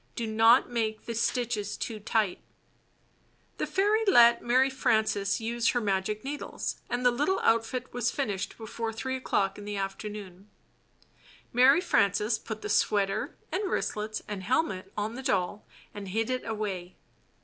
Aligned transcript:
Do 0.15 0.25
not 0.25 0.67
make 0.67 1.05
the 1.05 1.13
stitches 1.13 1.77
too 1.77 1.99
tight. 1.99 2.39
)ew 2.39 2.39
^odethefo 2.39 3.57
The 3.57 3.65
Boy 3.65 3.69
Aviator 3.69 3.89
199 4.07 4.07
The 4.07 4.09
fairy 4.09 4.11
let 4.11 4.41
Mary 4.43 4.69
Frances 4.71 5.39
use 5.39 5.67
her 5.69 5.79
magic 5.79 6.23
needles, 6.23 6.77
and 6.89 7.05
the 7.05 7.11
little 7.11 7.39
outfit 7.41 7.93
was 7.93 8.09
finished 8.09 8.57
before 8.57 8.91
three 8.91 9.15
o'clock 9.17 9.59
in 9.59 9.65
the 9.65 9.77
afternoon. 9.77 10.49
Mary 11.53 11.81
Frances 11.81 12.39
put 12.39 12.63
the 12.63 12.69
sweater 12.69 13.37
and 13.51 13.69
wristlets 13.69 14.23
and 14.27 14.41
helmet 14.41 14.91
on 14.97 15.13
the 15.13 15.21
doll 15.21 15.67
and 15.93 16.07
hid 16.07 16.31
it 16.31 16.43
away. 16.45 16.95